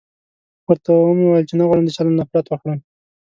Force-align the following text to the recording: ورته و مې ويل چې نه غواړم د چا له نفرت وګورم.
ورته 0.67 0.89
و 0.93 1.15
مې 1.17 1.25
ويل 1.27 1.45
چې 1.49 1.55
نه 1.59 1.63
غواړم 1.67 1.85
د 1.85 1.89
چا 1.95 2.01
له 2.05 2.13
نفرت 2.19 2.45
وګورم. 2.47 2.79